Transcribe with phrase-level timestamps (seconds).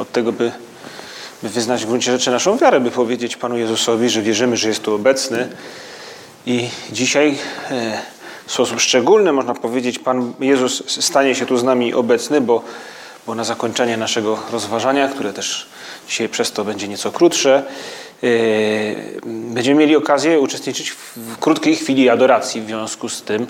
[0.00, 0.52] od tego, by,
[1.42, 4.82] by wyznać w gruncie rzeczy naszą wiarę, by powiedzieć Panu Jezusowi, że wierzymy, że jest
[4.82, 5.48] tu obecny.
[6.46, 7.38] I dzisiaj
[7.70, 7.98] e,
[8.46, 12.62] w sposób szczególny, można powiedzieć, Pan Jezus stanie się tu z nami obecny, bo,
[13.26, 15.66] bo na zakończenie naszego rozważania, które też
[16.08, 17.62] dzisiaj przez to będzie nieco krótsze,
[18.22, 18.26] e,
[19.24, 23.46] będziemy mieli okazję uczestniczyć w krótkiej chwili adoracji w związku z tym,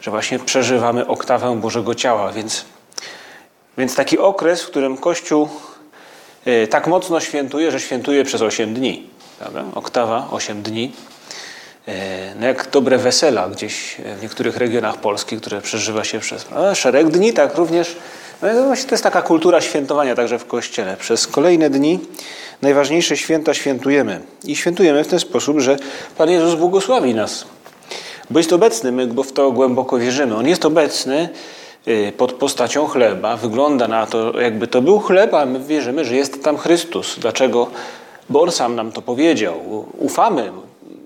[0.00, 2.32] że właśnie przeżywamy oktawę Bożego Ciała.
[2.32, 2.64] Więc,
[3.78, 5.48] więc taki okres, w którym Kościół
[6.70, 9.06] tak mocno świętuje, że świętuje przez 8 dni.
[9.74, 10.92] Oktawa 8 dni.
[11.88, 17.08] E, no jak dobre wesela gdzieś w niektórych regionach Polski, które przeżywa się przez szereg
[17.08, 17.96] dni, tak również.
[18.42, 20.96] No właśnie to jest taka kultura świętowania także w Kościele.
[20.96, 22.00] Przez kolejne dni
[22.62, 24.20] najważniejsze święta świętujemy.
[24.44, 25.76] I świętujemy w ten sposób, że
[26.18, 27.44] Pan Jezus błogosławi nas
[28.30, 30.36] bo jest obecny, my bo w to głęboko wierzymy.
[30.36, 31.28] On jest obecny y,
[32.16, 33.36] pod postacią chleba.
[33.36, 37.16] Wygląda na to, jakby to był chleb, a my wierzymy, że jest tam Chrystus.
[37.18, 37.66] Dlaczego?
[38.28, 39.84] Bo On sam nam to powiedział.
[39.98, 40.52] Ufamy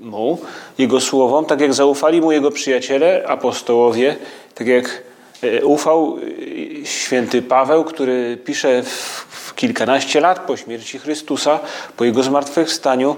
[0.01, 0.39] Mu,
[0.79, 4.17] Jego słowom, tak jak zaufali Mu Jego przyjaciele, apostołowie,
[4.55, 5.03] tak jak
[5.45, 11.61] y, ufał y, święty Paweł, który pisze w kilkanaście lat po śmierci Chrystusa,
[11.97, 13.17] po Jego zmartwychwstaniu,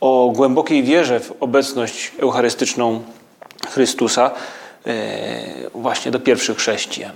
[0.00, 3.02] o głębokiej wierze w obecność eucharystyczną
[3.68, 4.30] Chrystusa
[5.74, 7.12] właśnie do pierwszych chrześcijan.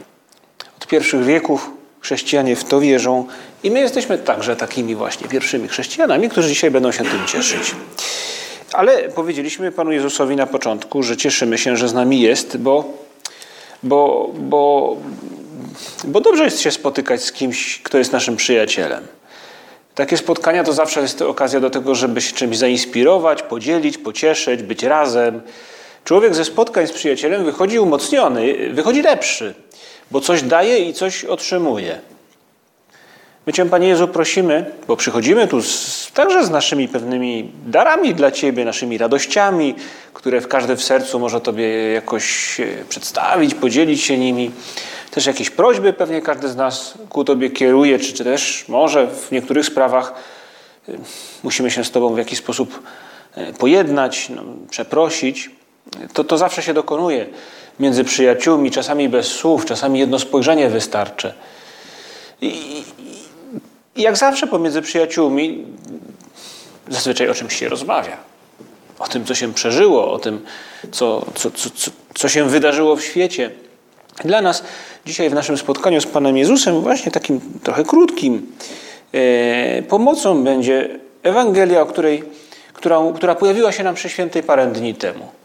[0.77, 3.27] Od pierwszych wieków chrześcijanie w to wierzą
[3.63, 7.75] i my jesteśmy także takimi właśnie pierwszymi chrześcijanami, którzy dzisiaj będą się tym cieszyć.
[8.73, 12.85] Ale powiedzieliśmy Panu Jezusowi na początku, że cieszymy się, że z nami jest, bo,
[13.83, 14.97] bo, bo,
[16.05, 19.07] bo dobrze jest się spotykać z kimś, kto jest naszym przyjacielem.
[19.95, 24.83] Takie spotkania to zawsze jest okazja do tego, żeby się czymś zainspirować, podzielić, pocieszyć, być
[24.83, 25.41] razem.
[26.05, 29.55] Człowiek ze spotkań z przyjacielem wychodzi umocniony, wychodzi lepszy,
[30.11, 31.99] bo coś daje i coś otrzymuje.
[33.47, 38.31] My Cię, Panie Jezu, prosimy, bo przychodzimy tu z, także z naszymi pewnymi darami dla
[38.31, 39.75] Ciebie, naszymi radościami,
[40.15, 44.51] które w każdy w sercu może Tobie jakoś e, przedstawić, podzielić się nimi.
[45.11, 49.31] Też jakieś prośby pewnie każdy z nas ku Tobie kieruje, czy, czy też może w
[49.31, 50.15] niektórych sprawach
[50.89, 50.93] e,
[51.43, 52.83] musimy się z Tobą w jakiś sposób
[53.35, 55.51] e, pojednać, no, przeprosić.
[56.13, 57.27] To, to zawsze się dokonuje
[57.81, 61.35] między przyjaciółmi, czasami bez słów, czasami jedno spojrzenie wystarczy.
[62.41, 62.49] I,
[63.97, 65.65] i jak zawsze pomiędzy przyjaciółmi
[66.89, 68.17] zazwyczaj o czymś się rozmawia.
[68.99, 70.45] O tym, co się przeżyło, o tym,
[70.93, 71.71] co, co, co,
[72.15, 73.51] co się wydarzyło w świecie.
[74.25, 74.65] Dla nas
[75.07, 78.53] dzisiaj w naszym spotkaniu z Panem Jezusem, właśnie takim trochę krótkim,
[79.13, 82.25] e, pomocą będzie Ewangelia, o której,
[82.73, 85.42] która, która pojawiła się nam przy świętej parę dni temu.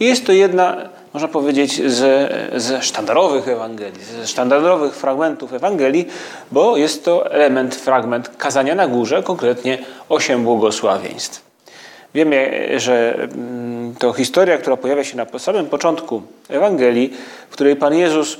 [0.00, 0.76] Jest to jedna,
[1.12, 6.06] można powiedzieć, ze, ze sztandarowych Ewangelii, ze sztandarowych fragmentów Ewangelii,
[6.52, 11.46] bo jest to element, fragment kazania na górze, konkretnie osiem błogosławieństw.
[12.14, 17.12] Wiemy, że mm, to historia, która pojawia się na samym początku Ewangelii,
[17.50, 18.36] w której Pan Jezus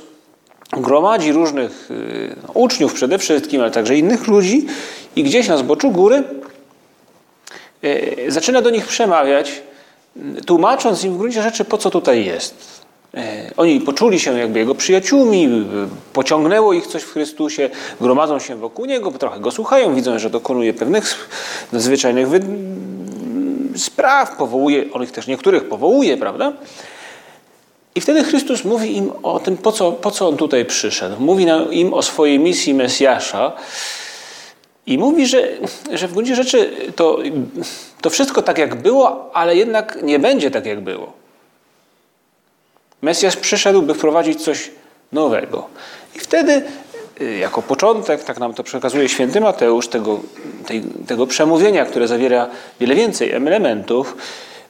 [0.71, 4.65] gromadzi różnych y, uczniów przede wszystkim, ale także innych ludzi
[5.15, 6.23] i gdzieś na zboczu góry
[7.83, 9.61] y, zaczyna do nich przemawiać
[10.45, 12.81] tłumacząc im w gruncie rzeczy, po co tutaj jest.
[13.13, 15.49] E, oni poczuli się jakby jego przyjaciółmi,
[16.13, 17.69] pociągnęło ich coś w Chrystusie,
[18.01, 21.29] gromadzą się wokół niego, trochę go słuchają, widzą, że dokonuje pewnych
[21.71, 22.39] nadzwyczajnych wy...
[23.75, 26.53] spraw, powołuje, on ich też niektórych powołuje, prawda?
[27.95, 31.15] I wtedy Chrystus mówi im o tym, po co, po co on tutaj przyszedł.
[31.19, 33.53] Mówi im o swojej misji Mesjasza,
[34.87, 35.47] i mówi, że,
[35.93, 37.17] że w gruncie rzeczy to,
[38.07, 41.13] to wszystko tak jak było, ale jednak nie będzie tak jak było.
[43.01, 44.71] Mesjasz przyszedł, by wprowadzić coś
[45.11, 45.67] nowego.
[46.15, 46.61] I wtedy,
[47.21, 50.19] y, jako początek, tak nam to przekazuje święty Mateusz, tego,
[50.65, 52.49] tej, tego przemówienia, które zawiera
[52.79, 54.17] wiele więcej elementów,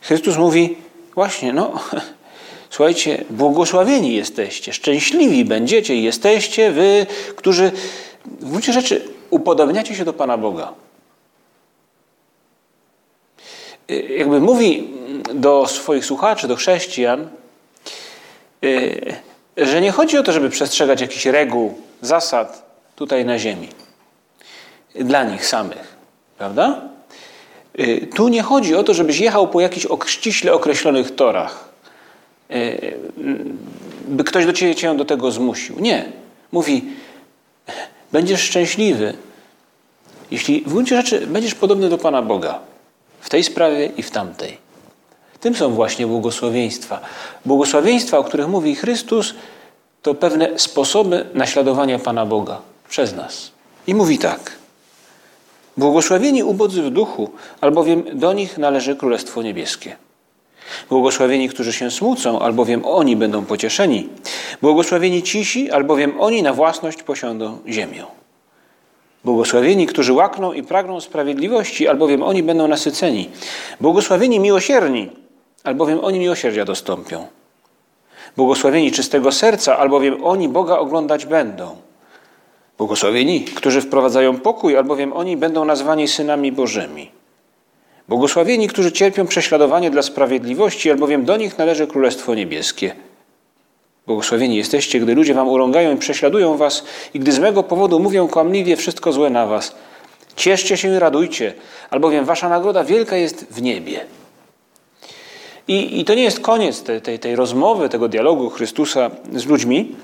[0.01, 0.77] Chrystus mówi,
[1.15, 1.79] właśnie, no,
[2.69, 7.05] słuchajcie, błogosławieni jesteście, szczęśliwi będziecie i jesteście wy,
[7.35, 7.71] którzy
[8.25, 10.73] w gruncie rzeczy upodobniacie się do Pana Boga.
[10.73, 10.87] Y,
[13.89, 14.87] jakby mówi
[15.33, 17.29] do swoich słuchaczy, do chrześcijan,
[18.63, 19.15] y,
[19.57, 23.69] że nie chodzi o to, żeby przestrzegać jakichś reguł, zasad tutaj na ziemi.
[24.95, 25.97] dla nich samych.
[26.37, 26.81] Prawda?
[27.79, 31.69] Y, tu nie chodzi o to, żebyś jechał po jakichś ściśle określonych torach,
[32.51, 32.97] y,
[34.07, 35.79] by ktoś do ciebie cię do tego zmusił.
[35.79, 36.05] Nie.
[36.51, 36.85] Mówi,
[38.11, 39.13] będziesz szczęśliwy,
[40.31, 42.59] jeśli w gruncie rzeczy będziesz podobny do Pana Boga
[43.27, 44.57] w tej sprawie i w tamtej.
[45.39, 47.00] Tym są właśnie błogosławieństwa.
[47.45, 49.33] Błogosławieństwa, o których mówi Chrystus,
[50.01, 53.51] to pewne sposoby naśladowania Pana Boga przez nas.
[53.88, 54.51] I mówi tak.
[55.77, 57.29] Błogosławieni ubodzy w duchu,
[57.62, 59.95] albowiem do nich należy Królestwo Niebieskie.
[60.89, 64.09] Błogosławieni, którzy się smucą, albowiem oni będą pocieszeni.
[64.62, 68.16] Błogosławieni cisi, albowiem oni na własność posiądą ziemię.
[69.27, 73.29] Błogosławieni, którzy łakną i pragną sprawiedliwości, albowiem oni będą nasyceni.
[73.81, 75.09] Błogosławieni miłosierni,
[75.63, 77.27] albowiem oni miłosierdzia dostąpią.
[78.38, 81.75] Błogosławieni czystego serca, albowiem oni Boga oglądać będą.
[82.77, 87.12] Błogosławieni, którzy wprowadzają pokój, albowiem oni będą nazwani synami Bożymi.
[88.07, 92.95] Błogosławieni, którzy cierpią prześladowanie dla sprawiedliwości, albowiem do nich należy Królestwo Niebieskie.
[94.07, 96.83] Błogosławieni jesteście, gdy ludzie wam urągają i prześladują was
[97.13, 99.75] i gdy z mego powodu mówią kłamliwie wszystko złe na was.
[100.36, 101.54] Cieszcie się i radujcie,
[101.89, 104.06] albowiem wasza nagroda wielka jest w niebie.
[105.68, 109.95] I, i to nie jest koniec tej, tej, tej rozmowy, tego dialogu Chrystusa z ludźmi.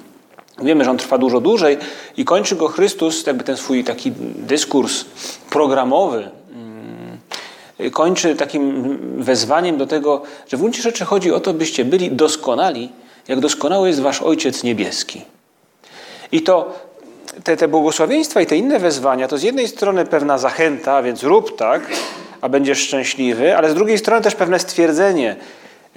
[0.63, 1.77] Wiemy, że on trwa dużo dłużej
[2.17, 5.05] i kończy go Chrystus, jakby ten swój taki dyskurs
[5.49, 11.85] programowy, mm, kończy takim wezwaniem do tego, że w gruncie rzeczy chodzi o to, byście
[11.85, 12.89] byli doskonali,
[13.27, 15.21] jak doskonały jest wasz Ojciec Niebieski.
[16.31, 16.79] I to
[17.43, 21.57] te, te błogosławieństwa i te inne wezwania to z jednej strony pewna zachęta, więc rób
[21.57, 21.81] tak,
[22.41, 25.35] a będziesz szczęśliwy, ale z drugiej strony też pewne stwierdzenie.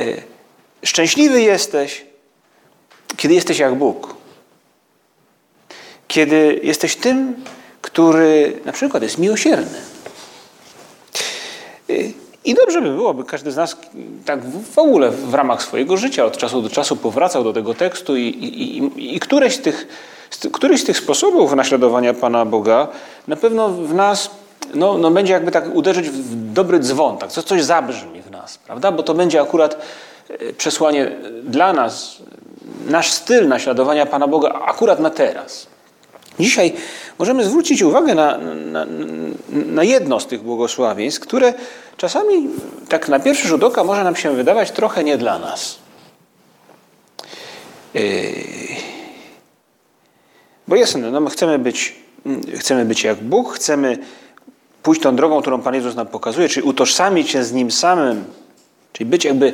[0.00, 0.22] Y,
[0.84, 2.04] szczęśliwy jesteś,
[3.16, 4.16] kiedy jesteś jak Bóg.
[6.08, 7.34] Kiedy jesteś tym,
[7.80, 9.80] który na przykład jest miłosierny.
[12.46, 13.76] I dobrze by było, by każdy z nas
[14.24, 14.40] tak
[14.72, 18.22] w ogóle w ramach swojego życia od czasu do czasu powracał do tego tekstu i,
[18.22, 19.88] i, i, i któreś, z tych,
[20.52, 22.88] któryś z tych sposobów naśladowania Pana Boga
[23.28, 24.30] na pewno w nas
[24.74, 28.92] no, no będzie jakby tak uderzyć w dobry dzwon, tak, coś zabrzmi w nas, prawda?
[28.92, 29.78] Bo to będzie akurat
[30.28, 31.12] e, przesłanie
[31.42, 32.16] dla nas,
[32.88, 35.66] nasz styl naśladowania Pana Boga akurat na teraz.
[36.40, 36.72] Dzisiaj
[37.18, 38.86] możemy zwrócić uwagę na, na,
[39.48, 41.54] na, jedno z tych błogosławieństw, które
[41.96, 42.48] czasami
[42.88, 45.78] tak na pierwszy rzut oka może nam się wydawać trochę nie dla nas.
[47.94, 48.02] Yy,
[50.68, 51.94] bo jasne, no my chcemy być,
[52.58, 53.98] chcemy być jak Bóg, chcemy
[54.82, 58.24] pójść tą drogą, którą Pan Jezus nam pokazuje, czyli utożsamić się z Nim samym,
[58.92, 59.52] czyli być jakby,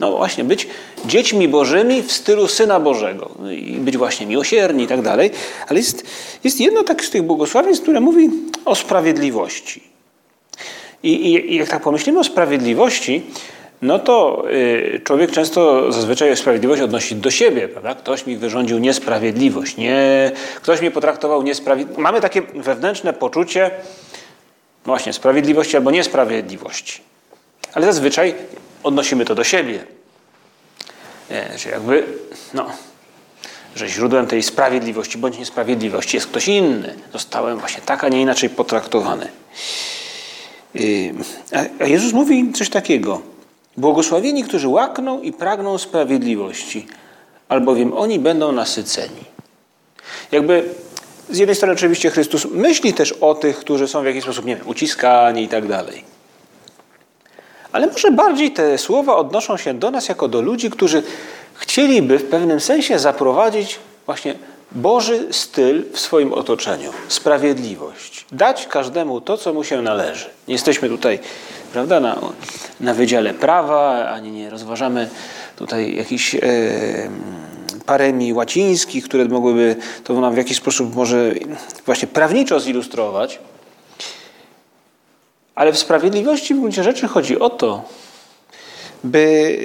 [0.00, 0.68] no właśnie, być
[1.06, 5.30] dziećmi Bożymi w stylu Syna Bożego i być właśnie miłosierni i tak dalej.
[5.68, 6.06] Ale jest,
[6.44, 8.30] jest jedno tak z tych błogosławieństw, które mówi
[8.64, 9.82] o sprawiedliwości.
[11.02, 13.22] I, i, I jak tak pomyślimy o sprawiedliwości,
[13.82, 17.94] no to y, człowiek często zazwyczaj sprawiedliwość odnosi do siebie, prawda?
[17.94, 22.02] Ktoś mi wyrządził niesprawiedliwość, nie, ktoś mnie potraktował niesprawiedliwie.
[22.02, 23.70] Mamy takie wewnętrzne poczucie,
[24.86, 27.00] no właśnie, sprawiedliwości albo niesprawiedliwości.
[27.74, 28.34] Ale zazwyczaj
[28.82, 29.84] odnosimy to do siebie.
[31.30, 32.06] Nie, że jakby,
[32.54, 32.70] no,
[33.76, 36.94] że źródłem tej sprawiedliwości bądź niesprawiedliwości jest ktoś inny.
[37.12, 39.28] Zostałem właśnie tak, a nie inaczej potraktowany.
[40.74, 41.14] Yy,
[41.80, 43.22] a Jezus mówi coś takiego.
[43.76, 46.86] Błogosławieni, którzy łakną i pragną sprawiedliwości,
[47.48, 49.24] albowiem oni będą nasyceni.
[50.32, 50.74] Jakby
[51.30, 54.56] z jednej strony oczywiście Chrystus myśli też o tych, którzy są w jakiś sposób, nie
[54.56, 56.04] wiem, uciskani i tak dalej.
[57.78, 61.02] Ale może bardziej te słowa odnoszą się do nas jako do ludzi, którzy
[61.54, 64.34] chcieliby w pewnym sensie zaprowadzić właśnie
[64.72, 66.90] Boży styl w swoim otoczeniu.
[67.08, 68.26] Sprawiedliwość.
[68.32, 70.26] Dać każdemu to, co mu się należy.
[70.48, 71.18] Nie jesteśmy tutaj
[71.72, 72.18] prawda, na,
[72.80, 75.08] na Wydziale Prawa, ani nie rozważamy
[75.56, 76.34] tutaj jakichś...
[76.34, 76.40] Yy,
[77.86, 81.32] paremii łacińskich, które mogłyby to nam w jakiś sposób może
[81.86, 83.38] właśnie prawniczo zilustrować.
[85.58, 87.82] Ale w sprawiedliwości w gruncie rzeczy chodzi o to,
[89.04, 89.58] by,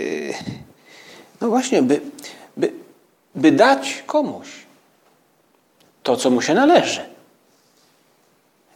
[1.41, 2.01] no właśnie, by,
[2.57, 2.71] by,
[3.35, 4.47] by dać komuś
[6.03, 7.01] to, co mu się należy.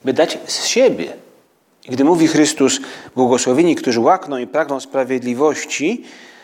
[0.04, 1.14] By dać z siebie.
[1.86, 2.80] I gdy mówi Chrystus,
[3.16, 6.04] błogosławieni, którzy łakną i pragną sprawiedliwości,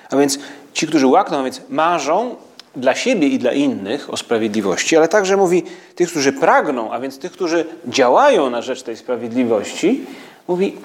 [0.10, 0.40] a więc
[0.74, 2.36] ci, którzy łakną, a więc marzą
[2.76, 5.64] dla siebie i dla innych o sprawiedliwości, ale także mówi
[5.96, 10.06] tych, którzy pragną, a więc tych, którzy działają na rzecz tej sprawiedliwości,
[10.48, 10.76] mówi,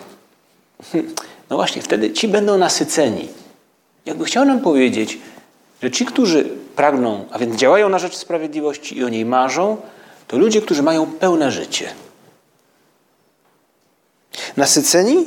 [0.92, 1.14] hmm,
[1.50, 3.28] no właśnie, wtedy ci będą nasyceni.
[4.06, 5.18] Jakby chciał nam powiedzieć,
[5.82, 6.44] że ci, którzy
[6.76, 9.76] pragną, a więc działają na rzecz sprawiedliwości i o niej marzą,
[10.28, 11.90] to ludzie, którzy mają pełne życie.
[14.56, 15.24] Nasyceni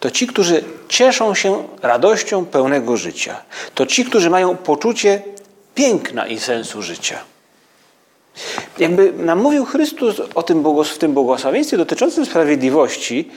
[0.00, 3.42] to ci, którzy cieszą się radością pełnego życia.
[3.74, 5.22] To ci, którzy mają poczucie
[5.74, 7.18] piękna i sensu życia.
[8.78, 13.30] Jakby nam mówił Chrystus o tym w tym błogosławieństwie dotyczącym sprawiedliwości,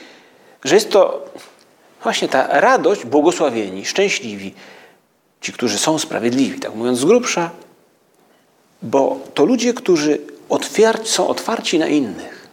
[0.64, 1.26] że jest to
[2.02, 4.54] właśnie ta radość, błogosławieni, szczęśliwi,
[5.40, 7.50] ci, którzy są sprawiedliwi, tak mówiąc z grubsza,
[8.82, 12.48] bo to ludzie, którzy otwiar są otwarci na innych.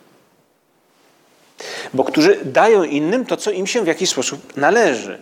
[1.93, 5.19] Bo którzy dają innym to, co im się w jakiś sposób należy.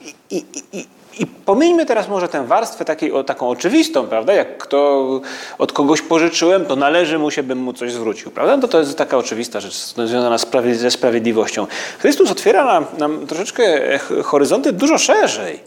[0.00, 0.86] I, i, i,
[1.18, 4.32] i pomijmy teraz może tę warstwę takiej, o, taką oczywistą, prawda?
[4.32, 5.20] Jak kto
[5.58, 8.58] od kogoś pożyczyłem, to należy mu się, bym mu coś zwrócił, prawda?
[8.58, 10.36] To to jest taka oczywista rzecz związana
[10.72, 11.66] ze sprawiedliwością.
[11.98, 15.60] Chrystus otwiera nam, nam troszeczkę horyzonty dużo szerzej.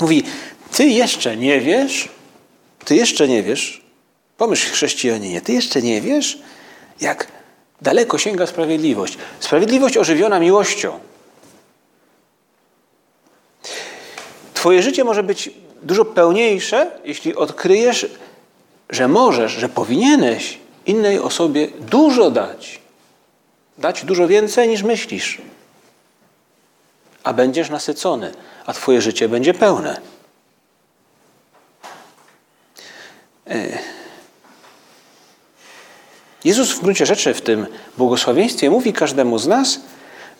[0.00, 0.22] Mówi,
[0.72, 2.08] ty jeszcze nie wiesz,
[2.84, 3.82] ty jeszcze nie wiesz,
[4.36, 6.38] pomyśl chrześcijaninie, ty jeszcze nie wiesz,
[7.00, 7.26] jak
[7.82, 9.18] daleko sięga sprawiedliwość.
[9.40, 10.98] Sprawiedliwość ożywiona miłością.
[14.62, 15.50] Twoje życie może być
[15.82, 18.06] dużo pełniejsze, jeśli odkryjesz,
[18.90, 22.80] że możesz, że powinieneś innej osobie dużo dać.
[23.78, 25.38] Dać dużo więcej niż myślisz.
[27.24, 28.32] A będziesz nasycony,
[28.66, 30.00] a Twoje życie będzie pełne.
[33.46, 33.78] E,
[36.44, 37.66] Jezus w gruncie rzeczy w tym
[37.98, 39.80] błogosławieństwie mówi każdemu z nas,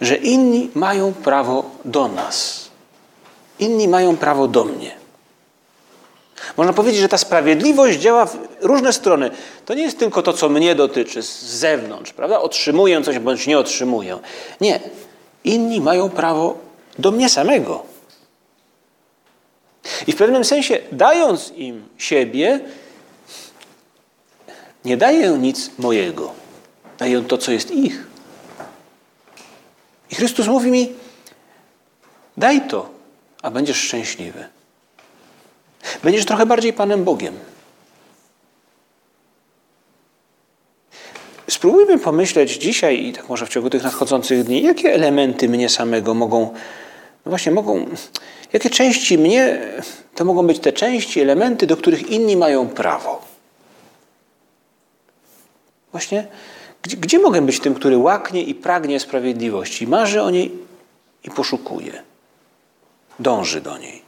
[0.00, 2.61] że inni mają prawo do nas.
[3.62, 4.96] Inni mają prawo do mnie.
[6.56, 9.30] Można powiedzieć, że ta sprawiedliwość działa w różne strony.
[9.64, 12.40] To nie jest tylko to, co mnie dotyczy z zewnątrz, prawda?
[12.40, 14.18] Otrzymuję coś bądź nie otrzymuję.
[14.60, 14.80] Nie.
[15.44, 16.58] Inni mają prawo
[16.98, 17.82] do mnie samego.
[20.06, 22.60] I w pewnym sensie, dając im siebie,
[24.84, 26.32] nie daję nic mojego.
[26.98, 28.06] Daję to, co jest ich.
[30.10, 30.92] I Chrystus mówi mi:
[32.36, 32.91] daj to,
[33.42, 34.44] a będziesz szczęśliwy.
[36.02, 37.34] Będziesz trochę bardziej Panem Bogiem.
[41.50, 46.14] Spróbujmy pomyśleć dzisiaj i tak może w ciągu tych nadchodzących dni, jakie elementy mnie samego
[46.14, 46.40] mogą,
[47.24, 47.86] no właśnie mogą,
[48.52, 49.60] jakie części mnie,
[50.14, 53.22] to mogą być te części, elementy, do których inni mają prawo.
[55.92, 56.26] Właśnie,
[56.82, 60.52] gdzie, gdzie mogę być tym, który łaknie i pragnie sprawiedliwości, marzy o niej
[61.24, 62.02] i poszukuje,
[63.22, 64.02] dąży do niej?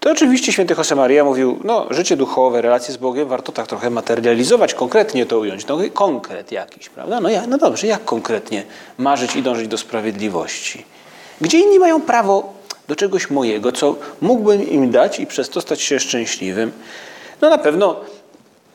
[0.00, 4.74] To oczywiście święty Josemaria mówił, no życie duchowe, relacje z Bogiem warto tak trochę materializować,
[4.74, 7.20] konkretnie to ująć, no konkret jakiś, prawda?
[7.20, 8.64] No, ja, no dobrze, jak konkretnie
[8.98, 10.84] marzyć i dążyć do sprawiedliwości?
[11.40, 12.52] Gdzie inni mają prawo
[12.88, 16.72] do czegoś mojego, co mógłbym im dać i przez to stać się szczęśliwym?
[17.40, 17.96] No na pewno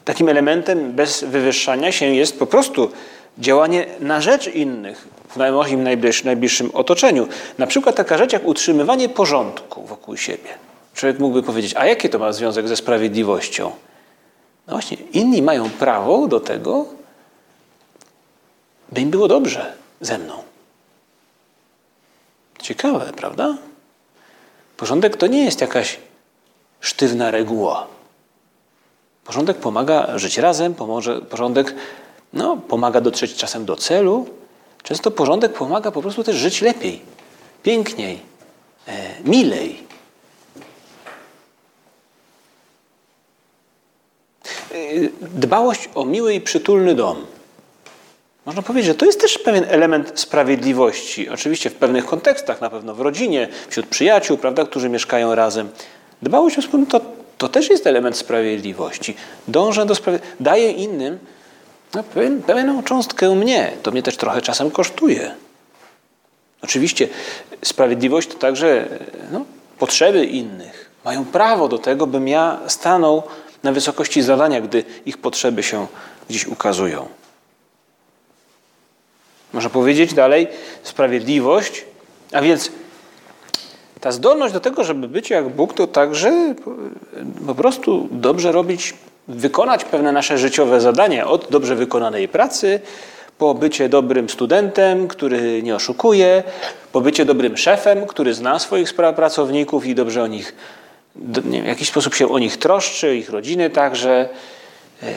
[0.06, 2.92] Takim elementem bez wywyższania się jest po prostu
[3.38, 5.84] działanie na rzecz innych w moim
[6.24, 7.28] najbliższym otoczeniu.
[7.58, 10.50] Na przykład taka rzecz jak utrzymywanie porządku wokół siebie.
[10.94, 13.72] Człowiek mógłby powiedzieć, a jaki to ma związek ze sprawiedliwością?
[14.68, 16.86] No właśnie, inni mają prawo do tego,
[18.92, 20.34] by im było dobrze ze mną.
[22.62, 23.58] Ciekawe, prawda?
[24.78, 26.00] Porządek to nie jest jakaś
[26.80, 27.88] sztywna reguła.
[29.26, 31.76] Porządek pomaga żyć razem, pomoże, porządek
[32.34, 34.26] no, pomaga dotrzeć czasem do celu.
[34.84, 37.02] Często porządek pomaga po prostu też żyć lepiej,
[37.64, 38.20] piękniej,
[38.88, 38.92] e,
[39.26, 39.84] milej.
[44.46, 44.78] E,
[45.22, 47.26] dbałość o miły i przytulny dom.
[48.46, 51.30] Można powiedzieć, że to jest też pewien element sprawiedliwości.
[51.30, 55.70] Oczywiście w pewnych kontekstach, na pewno w rodzinie, wśród przyjaciół, prawda, którzy mieszkają razem.
[56.22, 59.16] Dbałość o wspólnotę to to też jest element sprawiedliwości.
[59.48, 60.44] Dążę do sprawiedliwości.
[60.44, 61.20] Daję innym
[61.96, 62.04] no,
[62.48, 63.72] pewną cząstkę mnie.
[63.84, 65.36] To mnie też trochę czasem kosztuje.
[66.62, 67.08] Oczywiście
[67.66, 68.88] sprawiedliwość to także
[69.32, 69.46] no,
[69.80, 70.92] potrzeby innych.
[71.06, 73.24] Mają prawo do tego, bym ja stanął
[73.64, 75.88] na wysokości zadania, gdy ich potrzeby się
[76.30, 77.08] gdzieś ukazują.
[79.54, 80.48] Można powiedzieć dalej,
[80.84, 81.86] sprawiedliwość,
[82.32, 82.72] a więc
[84.02, 86.56] ta zdolność do tego, żeby być jak Bóg, to także
[87.48, 88.94] po prostu dobrze robić,
[89.36, 91.28] wykonać pewne nasze życiowe zadania.
[91.28, 92.80] Od dobrze wykonanej pracy,
[93.38, 96.44] po bycie dobrym studentem, który nie oszukuje,
[96.92, 100.56] po bycie dobrym szefem, który zna swoich pracowników i dobrze o nich,
[101.16, 104.30] w jakiś sposób się o nich troszczy, ich rodziny także.
[105.04, 105.14] E,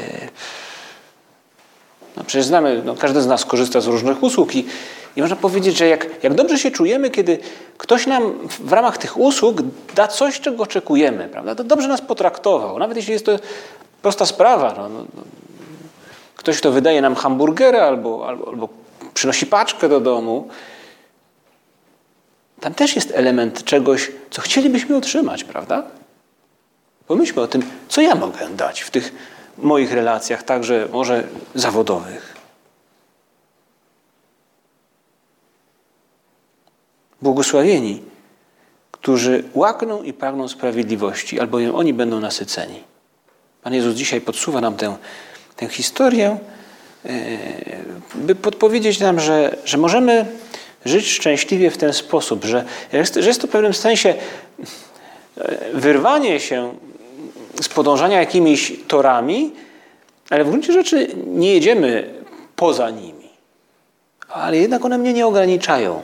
[2.16, 4.64] no przecież znamy, no każdy z nas korzysta z różnych usług i
[5.16, 7.38] i można powiedzieć, że jak, jak dobrze się czujemy, kiedy
[7.78, 9.62] ktoś nam w ramach tych usług
[9.94, 11.54] da coś, czego oczekujemy, prawda?
[11.54, 12.78] To dobrze nas potraktował.
[12.78, 13.38] Nawet jeśli jest to
[14.04, 14.74] prosta sprawa.
[14.76, 15.22] No, no, no.
[16.36, 18.68] ktoś, kto wydaje nam hamburgera albo, albo, albo
[19.14, 20.48] przynosi paczkę do domu,
[22.60, 25.82] tam też jest element czegoś, co chcielibyśmy otrzymać, prawda?
[27.06, 29.12] Pomyślmy o tym, co ja mogę dać w tych
[29.58, 32.34] moich relacjach, także może zawodowych.
[37.22, 38.02] Błogosławieni,
[38.90, 42.93] którzy łakną i pragną sprawiedliwości, albowiem oni będą nasyceni.
[43.64, 44.96] Pan Jezus dzisiaj podsuwa nam tę,
[45.56, 46.38] tę historię,
[47.04, 47.08] e,
[48.14, 50.26] by podpowiedzieć nam, że, że możemy
[50.84, 54.14] żyć szczęśliwie w ten sposób, że że jest to w pewnym sensie
[55.38, 56.74] e, wyrwanie się
[57.62, 59.52] z podążania jakimiś torami,
[60.30, 62.14] ale w gruncie rzeczy nie jedziemy
[62.56, 63.28] poza nimi.
[64.28, 66.02] Ale jednak one mnie nie ograniczają.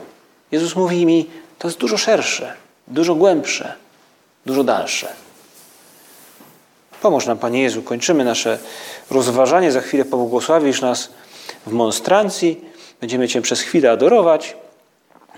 [0.51, 2.53] Jezus mówi mi, to jest dużo szersze,
[2.87, 3.73] dużo głębsze,
[4.45, 5.30] dużo dalsze.
[7.01, 7.81] Pomóż nam, Panie Jezu.
[7.81, 8.59] Kończymy nasze
[9.11, 9.71] rozważanie.
[9.71, 11.09] Za chwilę pobłogosławisz nas
[11.67, 12.61] w monstrancji.
[13.01, 14.57] Będziemy Cię przez chwilę adorować.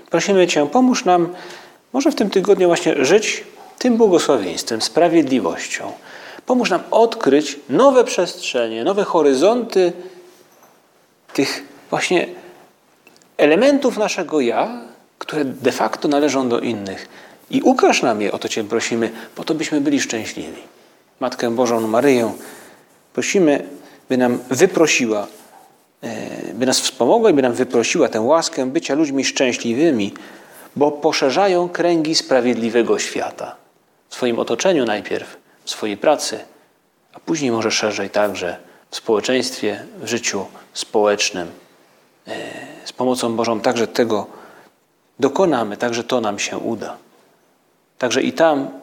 [0.10, 1.34] Prosimy Cię, pomóż nam
[1.94, 3.44] może w tym tygodniu właśnie żyć
[3.80, 5.92] tym błogosławieństwem, sprawiedliwością.
[6.46, 9.94] Pomóż nam odkryć nowe przestrzenie, nowe horyzonty
[11.34, 12.28] tych właśnie
[13.38, 14.82] elementów naszego ja,
[15.20, 17.08] które de facto należą do innych.
[17.50, 20.62] I ukaż nam je, o to Cię prosimy, po to byśmy byli szczęśliwi.
[21.24, 22.34] Matkę Bożą Maryję
[23.14, 23.68] prosimy,
[24.10, 25.28] by nam wyprosiła,
[26.02, 30.14] e, by nas wspomogła i by nam wyprosiła tę łaskę bycia ludźmi szczęśliwymi,
[30.76, 33.56] bo poszerzają kręgi sprawiedliwego świata.
[34.10, 36.40] W swoim otoczeniu najpierw, w swojej pracy,
[37.14, 38.58] a później może szerzej także
[38.92, 41.48] w społeczeństwie, w życiu społecznym.
[42.28, 42.34] E,
[42.86, 44.28] z pomocą Bożą także tego
[45.20, 46.98] dokonamy, także to nam się uda.
[47.98, 48.83] Także i tam